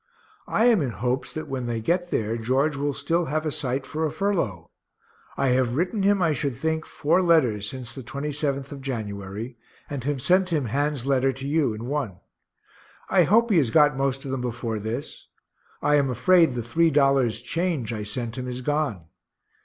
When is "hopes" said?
0.89-1.31